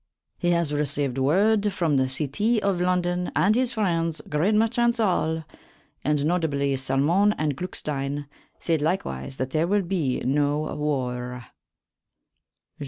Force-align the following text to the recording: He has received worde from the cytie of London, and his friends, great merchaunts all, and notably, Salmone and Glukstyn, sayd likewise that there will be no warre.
He 0.39 0.49
has 0.49 0.73
received 0.73 1.19
worde 1.19 1.71
from 1.71 1.97
the 1.97 2.05
cytie 2.09 2.57
of 2.63 2.81
London, 2.81 3.31
and 3.35 3.53
his 3.53 3.71
friends, 3.73 4.19
great 4.27 4.55
merchaunts 4.55 4.99
all, 4.99 5.45
and 6.03 6.25
notably, 6.25 6.73
Salmone 6.75 7.35
and 7.37 7.55
Glukstyn, 7.55 8.25
sayd 8.57 8.81
likewise 8.81 9.37
that 9.37 9.51
there 9.51 9.67
will 9.67 9.83
be 9.83 10.19
no 10.21 10.73
warre. 10.75 11.45